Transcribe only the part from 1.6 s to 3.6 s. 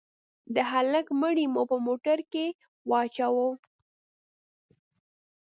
په موټر کښې واچاوه.